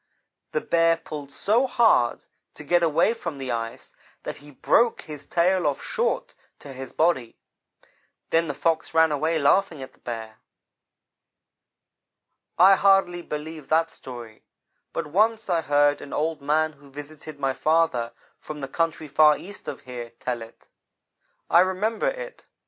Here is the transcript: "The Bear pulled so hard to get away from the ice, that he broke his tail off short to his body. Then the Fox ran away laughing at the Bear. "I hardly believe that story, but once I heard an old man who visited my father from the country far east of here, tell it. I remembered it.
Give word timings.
"The 0.51 0.61
Bear 0.61 0.97
pulled 0.97 1.31
so 1.31 1.67
hard 1.67 2.25
to 2.55 2.63
get 2.63 2.81
away 2.81 3.13
from 3.13 3.37
the 3.37 3.51
ice, 3.51 3.95
that 4.23 4.37
he 4.37 4.49
broke 4.49 5.03
his 5.03 5.27
tail 5.27 5.67
off 5.67 5.83
short 5.83 6.33
to 6.57 6.73
his 6.73 6.91
body. 6.91 7.37
Then 8.31 8.47
the 8.47 8.55
Fox 8.55 8.95
ran 8.95 9.11
away 9.11 9.37
laughing 9.37 9.83
at 9.83 9.93
the 9.93 9.99
Bear. 9.99 10.39
"I 12.57 12.77
hardly 12.77 13.21
believe 13.21 13.67
that 13.67 13.91
story, 13.91 14.43
but 14.91 15.05
once 15.05 15.51
I 15.51 15.61
heard 15.61 16.01
an 16.01 16.13
old 16.13 16.41
man 16.41 16.73
who 16.73 16.89
visited 16.89 17.39
my 17.39 17.53
father 17.53 18.11
from 18.39 18.61
the 18.61 18.67
country 18.67 19.07
far 19.07 19.37
east 19.37 19.67
of 19.67 19.81
here, 19.81 20.09
tell 20.19 20.41
it. 20.41 20.67
I 21.47 21.59
remembered 21.59 22.15
it. 22.17 22.43